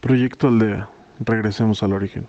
Proyecto 0.00 0.46
Aldea. 0.46 0.88
Regresemos 1.18 1.82
al 1.82 1.92
origen. 1.92 2.28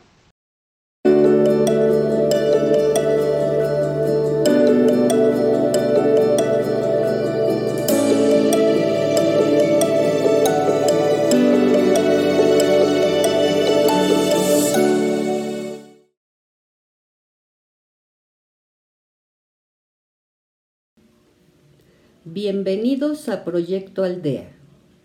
Bienvenidos 22.25 23.29
a 23.29 23.43
Proyecto 23.43 24.03
Aldea, 24.03 24.49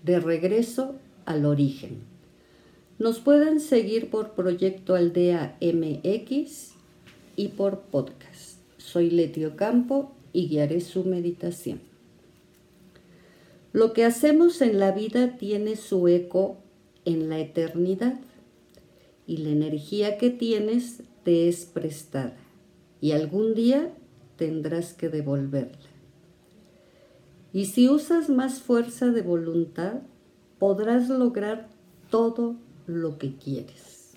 de 0.02 0.18
regreso 0.18 0.94
al 1.26 1.44
origen. 1.44 2.13
Nos 2.96 3.18
pueden 3.18 3.58
seguir 3.58 4.08
por 4.08 4.34
Proyecto 4.34 4.94
Aldea 4.94 5.58
MX 5.60 6.74
y 7.34 7.48
por 7.48 7.80
podcast. 7.80 8.60
Soy 8.78 9.10
Letio 9.10 9.56
Campo 9.56 10.12
y 10.32 10.46
guiaré 10.46 10.80
su 10.80 11.02
meditación. 11.02 11.80
Lo 13.72 13.92
que 13.94 14.04
hacemos 14.04 14.62
en 14.62 14.78
la 14.78 14.92
vida 14.92 15.36
tiene 15.38 15.74
su 15.74 16.06
eco 16.06 16.58
en 17.04 17.28
la 17.28 17.40
eternidad 17.40 18.20
y 19.26 19.38
la 19.38 19.50
energía 19.50 20.16
que 20.16 20.30
tienes 20.30 21.02
te 21.24 21.48
es 21.48 21.64
prestada 21.64 22.36
y 23.00 23.10
algún 23.10 23.54
día 23.54 23.92
tendrás 24.36 24.94
que 24.94 25.08
devolverla. 25.08 25.90
Y 27.52 27.66
si 27.66 27.88
usas 27.88 28.28
más 28.28 28.60
fuerza 28.60 29.06
de 29.06 29.22
voluntad, 29.22 29.94
podrás 30.60 31.08
lograr 31.08 31.68
todo 32.08 32.54
lo 32.86 33.18
que 33.18 33.36
quieres. 33.36 34.12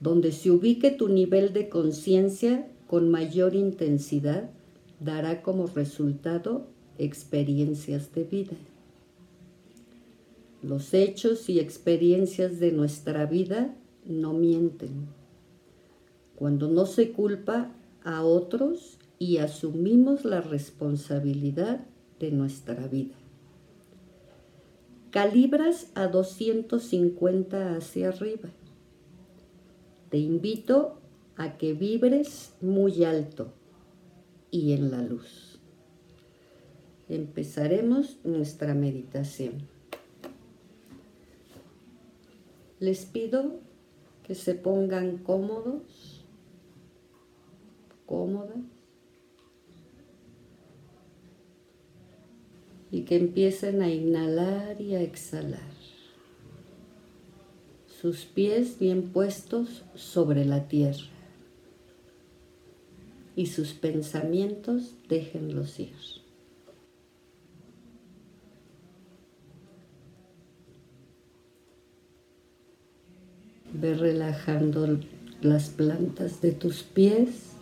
Donde 0.00 0.32
se 0.32 0.50
ubique 0.50 0.90
tu 0.90 1.08
nivel 1.08 1.52
de 1.52 1.68
conciencia 1.68 2.68
con 2.86 3.10
mayor 3.10 3.54
intensidad, 3.54 4.50
dará 5.00 5.42
como 5.42 5.66
resultado 5.66 6.66
experiencias 6.98 8.12
de 8.12 8.24
vida. 8.24 8.56
Los 10.62 10.94
hechos 10.94 11.48
y 11.48 11.60
experiencias 11.60 12.58
de 12.58 12.72
nuestra 12.72 13.26
vida 13.26 13.74
no 14.04 14.32
mienten. 14.32 15.06
Cuando 16.36 16.68
no 16.68 16.86
se 16.86 17.12
culpa 17.12 17.72
a 18.04 18.22
otros 18.22 18.98
y 19.18 19.38
asumimos 19.38 20.24
la 20.24 20.40
responsabilidad 20.40 21.84
de 22.20 22.30
nuestra 22.30 22.86
vida. 22.86 23.14
Calibras 25.16 25.90
a 25.94 26.08
250 26.08 27.76
hacia 27.76 28.10
arriba. 28.10 28.50
Te 30.10 30.18
invito 30.18 31.00
a 31.36 31.56
que 31.56 31.72
vibres 31.72 32.52
muy 32.60 33.02
alto 33.02 33.54
y 34.50 34.74
en 34.74 34.90
la 34.90 35.00
luz. 35.00 35.58
Empezaremos 37.08 38.18
nuestra 38.24 38.74
meditación. 38.74 39.66
Les 42.78 43.06
pido 43.06 43.60
que 44.22 44.34
se 44.34 44.54
pongan 44.54 45.16
cómodos, 45.16 46.26
cómodas 48.04 48.75
y 52.96 53.02
que 53.02 53.16
empiecen 53.16 53.82
a 53.82 53.90
inhalar 53.90 54.80
y 54.80 54.94
a 54.94 55.02
exhalar. 55.02 55.68
Sus 58.00 58.24
pies 58.24 58.78
bien 58.78 59.10
puestos 59.10 59.84
sobre 59.94 60.46
la 60.46 60.66
tierra 60.66 61.10
y 63.34 63.48
sus 63.48 63.74
pensamientos 63.74 64.94
déjenlos 65.10 65.78
ir. 65.78 65.92
Ve 73.74 73.92
relajando 73.92 75.00
las 75.42 75.68
plantas 75.68 76.40
de 76.40 76.52
tus 76.52 76.82
pies 76.82 77.55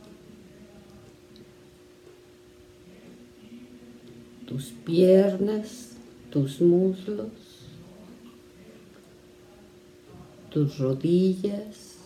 tus 4.54 4.70
piernas, 4.86 5.96
tus 6.30 6.60
muslos, 6.60 7.32
tus 10.48 10.78
rodillas, 10.78 11.98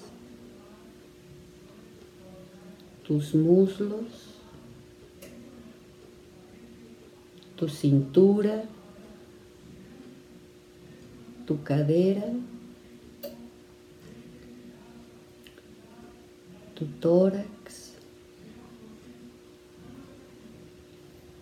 tus 3.06 3.34
muslos, 3.34 4.30
tu 7.54 7.68
cintura, 7.68 8.64
tu 11.46 11.62
cadera, 11.62 12.32
tu 16.74 16.86
tórax, 16.98 17.57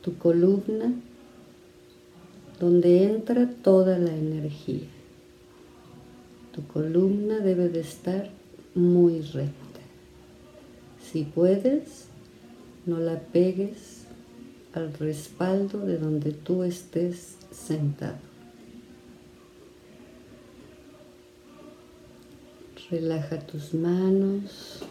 tu 0.06 0.16
columna 0.18 0.94
donde 2.60 3.02
entra 3.02 3.50
toda 3.50 3.98
la 3.98 4.14
energía. 4.14 4.86
Tu 6.54 6.64
columna 6.68 7.40
debe 7.40 7.68
de 7.68 7.80
estar 7.80 8.30
muy 8.76 9.20
recta. 9.22 9.80
Si 11.02 11.24
puedes, 11.24 12.04
no 12.86 13.00
la 13.00 13.18
pegues 13.18 14.04
al 14.74 14.94
respaldo 14.94 15.80
de 15.80 15.98
donde 15.98 16.30
tú 16.30 16.62
estés 16.62 17.36
sentado. 17.50 18.18
Relaja 22.92 23.40
tus 23.40 23.74
manos, 23.74 24.84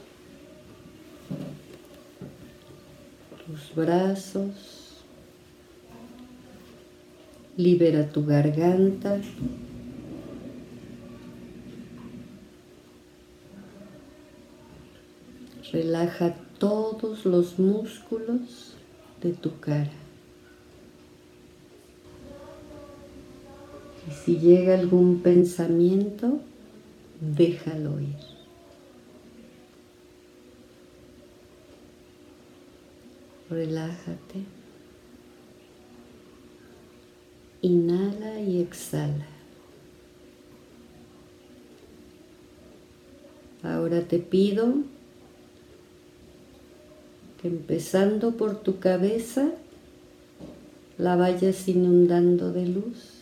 tus 3.45 3.73
brazos, 3.73 4.84
Libera 7.57 8.09
tu 8.11 8.25
garganta. 8.25 9.21
Relaja 15.71 16.35
todos 16.57 17.25
los 17.25 17.59
músculos 17.59 18.75
de 19.21 19.33
tu 19.33 19.59
cara. 19.59 19.91
Y 24.07 24.13
si 24.13 24.37
llega 24.37 24.77
algún 24.77 25.21
pensamiento, 25.21 26.39
déjalo 27.19 27.99
ir. 27.99 28.15
Relájate. 33.49 34.64
Inhala 37.65 38.39
y 38.41 38.61
exhala. 38.61 39.25
Ahora 43.63 44.01
te 44.01 44.19
pido 44.19 44.75
que 47.41 47.47
empezando 47.47 48.37
por 48.37 48.61
tu 48.61 48.77
cabeza 48.77 49.49
la 50.99 51.15
vayas 51.15 51.67
inundando 51.67 52.51
de 52.51 52.67
luz. 52.67 53.15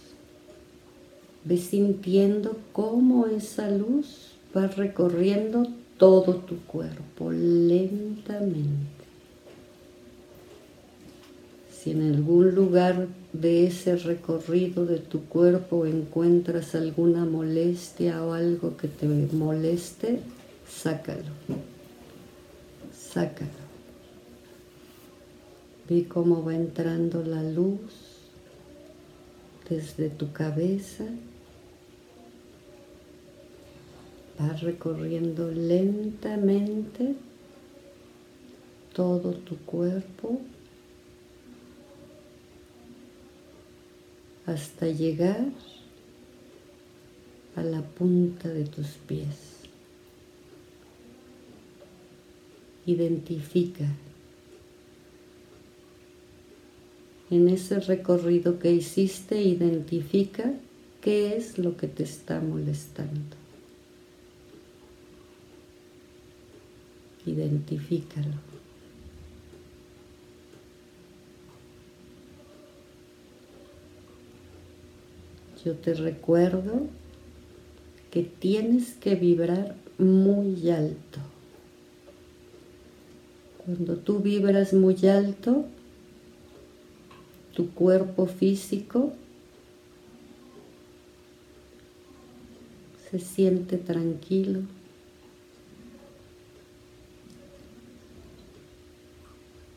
Ve 1.45 1.55
sintiendo 1.55 2.57
cómo 2.73 3.27
esa 3.27 3.71
luz 3.71 4.33
va 4.53 4.67
recorriendo 4.67 5.67
todo 5.97 6.35
tu 6.35 6.57
cuerpo 6.65 7.31
lentamente. 7.31 9.05
Si 11.71 11.91
en 11.91 12.13
algún 12.13 12.53
lugar 12.53 13.07
de 13.33 13.65
ese 13.65 13.95
recorrido 13.95 14.85
de 14.85 14.99
tu 14.99 15.25
cuerpo 15.25 15.87
encuentras 15.87 16.75
alguna 16.75 17.25
molestia 17.25 18.23
o 18.23 18.33
algo 18.33 18.77
que 18.77 18.87
te 18.87 19.07
moleste, 19.07 20.19
sácalo. 20.69 21.33
Sácalo. 22.95 23.63
Ve 25.89 26.07
cómo 26.07 26.43
va 26.43 26.55
entrando 26.55 27.23
la 27.23 27.43
luz 27.43 27.79
desde 29.67 30.09
tu 30.09 30.31
cabeza. 30.31 31.05
Va 34.39 34.53
recorriendo 34.53 35.51
lentamente 35.51 37.15
todo 38.93 39.31
tu 39.33 39.57
cuerpo 39.57 40.39
hasta 44.45 44.87
llegar 44.87 45.47
a 47.55 47.63
la 47.63 47.81
punta 47.81 48.49
de 48.49 48.65
tus 48.65 48.87
pies. 49.07 49.37
Identifica 52.85 53.85
en 57.29 57.49
ese 57.49 57.79
recorrido 57.79 58.59
que 58.59 58.71
hiciste, 58.71 59.41
identifica 59.41 60.53
qué 61.01 61.35
es 61.35 61.57
lo 61.57 61.77
que 61.77 61.87
te 61.87 62.03
está 62.03 62.39
molestando. 62.39 63.35
Identifícalo. 67.25 68.52
Yo 75.63 75.75
te 75.75 75.93
recuerdo 75.93 76.87
que 78.11 78.23
tienes 78.23 78.93
que 78.95 79.15
vibrar 79.15 79.75
muy 79.97 80.69
alto. 80.69 81.19
Cuando 83.65 83.95
tú 83.95 84.19
vibras 84.19 84.73
muy 84.73 85.07
alto, 85.07 85.65
tu 87.55 87.69
cuerpo 87.71 88.25
físico 88.25 89.13
se 93.09 93.19
siente 93.19 93.77
tranquilo. 93.77 94.61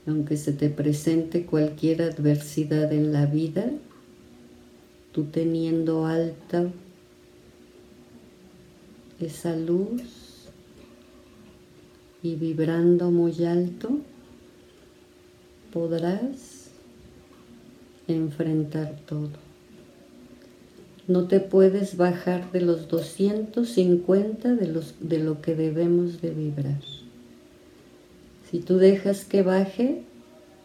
Aunque 0.06 0.36
se 0.36 0.52
te 0.52 0.68
presente 0.68 1.46
cualquier 1.46 2.02
adversidad 2.02 2.92
en 2.92 3.12
la 3.12 3.26
vida, 3.26 3.70
tú 5.16 5.24
teniendo 5.24 6.06
alta 6.06 6.70
esa 9.18 9.56
luz 9.56 10.46
y 12.22 12.36
vibrando 12.36 13.10
muy 13.10 13.44
alto, 13.44 13.98
podrás 15.72 16.70
enfrentar 18.06 18.94
todo 19.08 19.46
no 21.08 21.28
te 21.28 21.40
puedes 21.40 21.96
bajar 21.96 22.50
de 22.50 22.60
los 22.60 22.88
250 22.88 24.54
de, 24.54 24.66
los, 24.66 24.94
de 25.00 25.18
lo 25.18 25.40
que 25.40 25.54
debemos 25.54 26.20
de 26.20 26.30
vibrar. 26.30 26.80
Si 28.50 28.58
tú 28.58 28.78
dejas 28.78 29.24
que 29.24 29.42
baje, 29.42 30.02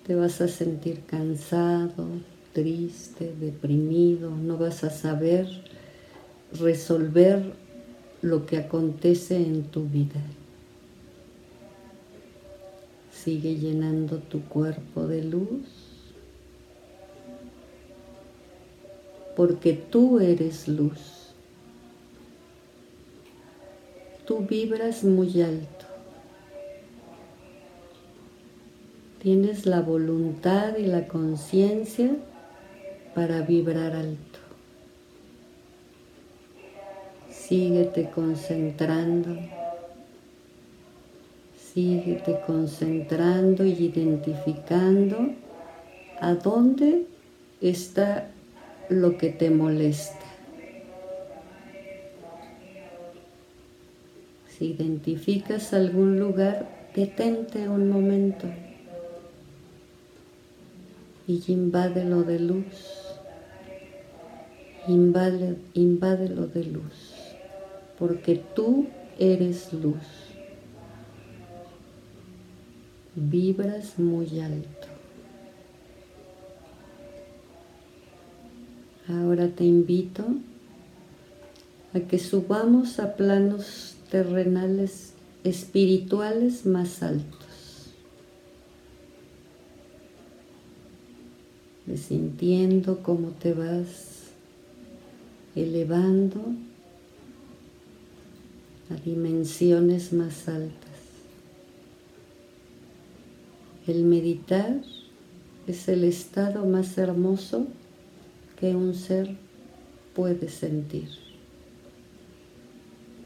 te 0.06 0.16
vas 0.16 0.42
a 0.42 0.48
sentir 0.48 1.02
cansado, 1.06 2.08
triste, 2.54 3.34
deprimido, 3.40 4.30
no 4.30 4.58
vas 4.58 4.84
a 4.84 4.90
saber 4.90 5.48
resolver 6.60 7.54
lo 8.22 8.46
que 8.46 8.58
acontece 8.58 9.38
en 9.38 9.64
tu 9.64 9.84
vida. 9.84 10.22
Sigue 13.14 13.56
llenando 13.56 14.18
tu 14.18 14.42
cuerpo 14.42 15.08
de 15.08 15.24
luz 15.24 15.92
porque 19.36 19.74
tú 19.74 20.20
eres 20.20 20.68
luz. 20.68 21.34
Tú 24.26 24.46
vibras 24.48 25.04
muy 25.04 25.42
alto. 25.42 25.86
Tienes 29.22 29.66
la 29.66 29.82
voluntad 29.82 30.78
y 30.78 30.86
la 30.86 31.08
conciencia 31.08 32.16
para 33.14 33.42
vibrar 33.42 33.96
alto. 33.96 34.40
Síguete 37.30 38.10
concentrando. 38.10 39.38
Síguete 41.74 42.40
concentrando 42.46 43.66
y 43.66 43.72
identificando 43.72 45.34
a 46.20 46.34
dónde 46.36 47.06
está 47.62 48.30
lo 48.90 49.18
que 49.18 49.30
te 49.30 49.50
molesta. 49.50 50.26
Si 54.48 54.68
identificas 54.68 55.74
algún 55.74 56.20
lugar, 56.20 56.70
detente 56.94 57.68
un 57.68 57.90
momento 57.90 58.48
y 61.28 61.44
invádelo 61.48 62.24
de 62.24 62.40
luz. 62.40 63.01
Invade, 64.88 65.58
invádelo 65.74 66.48
de 66.48 66.64
luz, 66.64 67.14
porque 68.00 68.42
tú 68.56 68.88
eres 69.20 69.72
luz. 69.74 70.08
Vibras 73.16 74.00
muy 74.00 74.40
alto. 74.40 74.88
Ahora 79.08 79.50
te 79.50 79.66
invito 79.66 80.24
a 81.94 82.00
que 82.00 82.18
subamos 82.18 83.00
a 83.00 83.16
planos 83.16 83.96
terrenales 84.10 85.14
espirituales 85.44 86.66
más 86.66 87.04
altos. 87.04 87.40
Sintiendo 91.94 93.04
cómo 93.04 93.32
te 93.32 93.54
vas 93.54 94.21
elevando 95.56 96.42
a 98.90 98.96
dimensiones 98.96 100.14
más 100.14 100.48
altas. 100.48 100.92
El 103.88 104.04
meditar 104.04 104.82
es 105.68 105.88
el 105.88 106.04
estado 106.04 106.66
más 106.66 106.98
hermoso 106.98 107.68
que 108.60 108.76
un 108.76 108.94
ser 108.94 109.36
puede 110.16 110.50
sentir, 110.50 111.10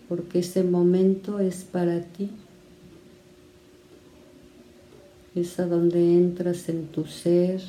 porque 0.07 0.39
ese 0.39 0.63
momento 0.63 1.39
es 1.39 1.63
para 1.63 2.01
ti, 2.01 2.29
es 5.33 5.59
a 5.59 5.65
donde 5.65 6.15
entras 6.15 6.69
en 6.69 6.87
tu 6.87 7.05
ser, 7.05 7.61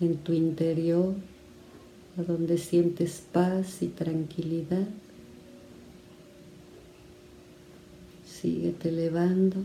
en 0.00 0.16
tu 0.16 0.32
interior, 0.32 1.14
a 2.18 2.22
donde 2.22 2.58
sientes 2.58 3.22
paz 3.32 3.82
y 3.82 3.88
tranquilidad. 3.88 4.86
Síguete 8.26 8.88
elevando 8.88 9.56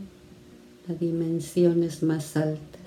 a 0.90 0.94
dimensiones 0.94 2.04
más 2.04 2.36
altas. 2.36 2.82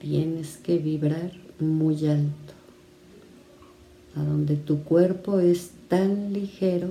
Tienes 0.00 0.56
que 0.56 0.78
vibrar 0.78 1.32
muy 1.60 2.06
alto, 2.06 2.54
a 4.16 4.22
donde 4.22 4.56
tu 4.56 4.82
cuerpo 4.82 5.38
es 5.38 5.70
tan 5.88 6.32
ligero 6.32 6.88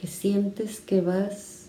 que 0.00 0.06
sientes 0.06 0.80
que 0.80 1.02
vas 1.02 1.59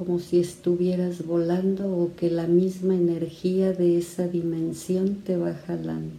como 0.00 0.18
si 0.18 0.40
estuvieras 0.40 1.26
volando 1.26 1.94
o 1.94 2.16
que 2.16 2.30
la 2.30 2.46
misma 2.46 2.94
energía 2.94 3.74
de 3.74 3.98
esa 3.98 4.26
dimensión 4.26 5.16
te 5.16 5.36
va 5.36 5.52
jalando. 5.52 6.16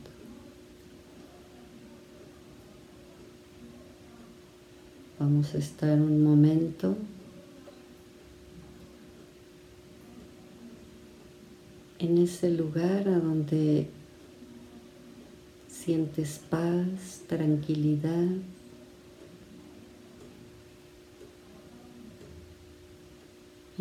Vamos 5.18 5.56
a 5.56 5.58
estar 5.58 6.00
un 6.00 6.24
momento 6.24 6.96
en 11.98 12.20
ese 12.20 12.52
lugar 12.52 13.08
a 13.08 13.18
donde 13.18 13.88
sientes 15.68 16.40
paz, 16.52 17.24
tranquilidad. 17.26 18.28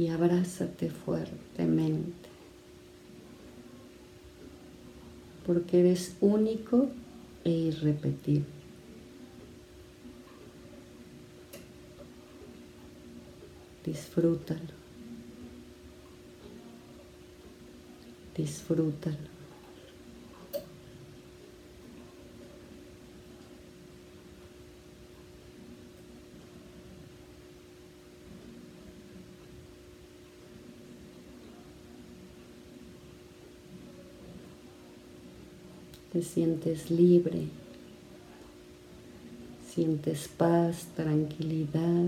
Y 0.01 0.09
abrázate 0.09 0.89
fuertemente, 0.89 2.31
porque 5.47 5.81
eres 5.81 6.17
único 6.23 6.89
e 7.45 7.51
irrepetible. 7.51 8.47
Disfrútalo. 13.85 14.81
disfrútalo. 18.41 19.40
Te 36.13 36.23
sientes 36.23 36.91
libre, 36.91 37.45
sientes 39.73 40.27
paz, 40.27 40.89
tranquilidad, 40.97 42.07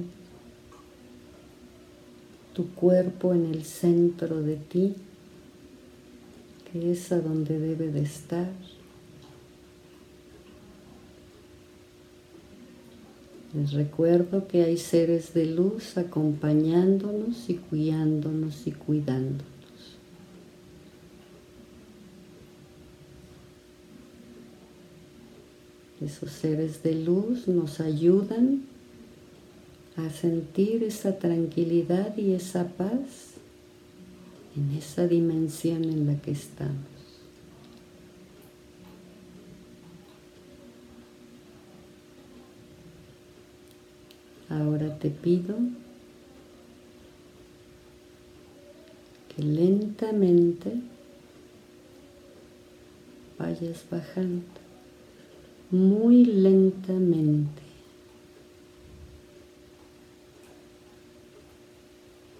tu 2.52 2.68
cuerpo 2.74 3.32
en 3.32 3.46
el 3.46 3.64
centro 3.64 4.42
de 4.42 4.56
ti, 4.56 4.94
que 6.70 6.90
es 6.90 7.12
a 7.12 7.20
donde 7.20 7.58
debe 7.58 7.88
de 7.88 8.02
estar. 8.02 8.50
Les 13.54 13.72
recuerdo 13.72 14.48
que 14.48 14.64
hay 14.64 14.78
seres 14.78 15.34
de 15.34 15.46
luz 15.46 15.98
acompañándonos 15.98 17.50
y 17.50 17.56
cuidándonos 17.56 18.66
y 18.66 18.72
cuidándonos. 18.72 19.51
Esos 26.04 26.30
seres 26.32 26.82
de 26.82 26.94
luz 26.94 27.46
nos 27.48 27.80
ayudan 27.80 28.62
a 29.96 30.10
sentir 30.10 30.82
esa 30.82 31.18
tranquilidad 31.18 32.16
y 32.16 32.32
esa 32.32 32.66
paz 32.68 33.34
en 34.56 34.76
esa 34.76 35.06
dimensión 35.06 35.84
en 35.84 36.06
la 36.06 36.16
que 36.20 36.32
estamos. 36.32 36.92
Ahora 44.48 44.98
te 44.98 45.08
pido 45.08 45.56
que 49.34 49.42
lentamente 49.42 50.72
vayas 53.38 53.84
bajando, 53.90 54.44
muy 55.72 56.24
lentamente. 56.24 57.62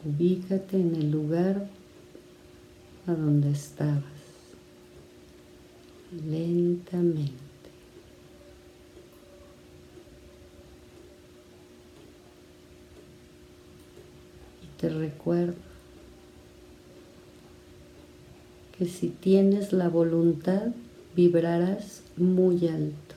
Ubícate 0.04 0.76
en 0.76 0.94
el 0.94 1.10
lugar 1.10 1.68
a 3.06 3.12
donde 3.12 3.50
estabas, 3.50 4.04
lentamente. 6.24 7.42
te 14.82 14.88
recuerdo 14.88 15.54
que 18.76 18.86
si 18.86 19.10
tienes 19.10 19.72
la 19.72 19.88
voluntad, 19.88 20.72
vibrarás 21.14 22.02
muy 22.16 22.66
alto. 22.66 23.11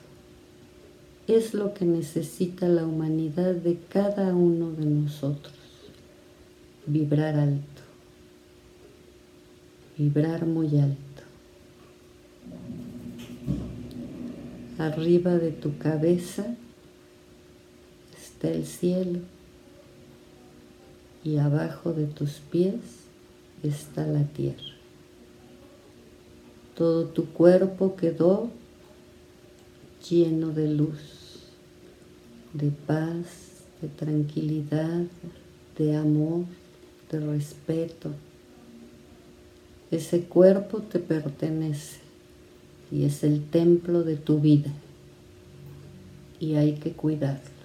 Es 1.26 1.54
lo 1.54 1.74
que 1.74 1.84
necesita 1.84 2.68
la 2.68 2.86
humanidad 2.86 3.54
de 3.54 3.78
cada 3.88 4.34
uno 4.34 4.70
de 4.70 4.86
nosotros. 4.86 5.54
Vibrar 6.86 7.34
alto. 7.34 7.82
Vibrar 9.98 10.46
muy 10.46 10.78
alto. 10.78 11.22
Arriba 14.78 15.36
de 15.36 15.50
tu 15.50 15.78
cabeza 15.78 16.54
está 18.16 18.48
el 18.48 18.66
cielo 18.66 19.20
y 21.24 21.38
abajo 21.38 21.92
de 21.92 22.06
tus 22.06 22.34
pies 22.52 22.74
está 23.62 24.06
la 24.06 24.24
tierra. 24.24 24.76
Todo 26.76 27.06
tu 27.06 27.26
cuerpo 27.26 27.96
quedó 27.96 28.50
lleno 30.08 30.50
de 30.50 30.68
luz, 30.68 31.15
de 32.56 32.70
paz, 32.70 33.26
de 33.82 33.88
tranquilidad, 33.88 35.04
de 35.76 35.96
amor, 35.96 36.44
de 37.10 37.20
respeto. 37.20 38.10
Ese 39.90 40.22
cuerpo 40.22 40.80
te 40.80 40.98
pertenece 40.98 42.00
y 42.90 43.04
es 43.04 43.22
el 43.24 43.44
templo 43.50 44.02
de 44.02 44.16
tu 44.16 44.40
vida 44.40 44.70
y 46.40 46.54
hay 46.54 46.74
que 46.74 46.92
cuidarlo. 46.92 47.56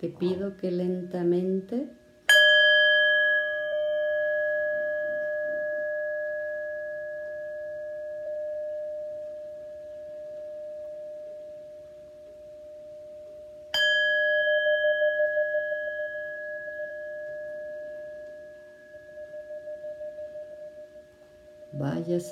Te 0.00 0.08
pido 0.08 0.56
que 0.56 0.70
lentamente 0.70 1.88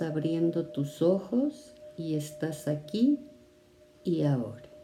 abriendo 0.03 0.67
tus 0.67 1.03
ojos 1.03 1.75
y 1.97 2.15
estás 2.15 2.69
aquí 2.69 3.21
y 4.05 4.23
ahora. 4.23 4.76